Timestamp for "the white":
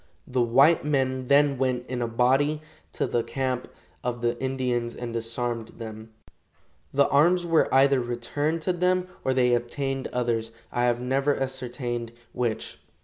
0.25-0.83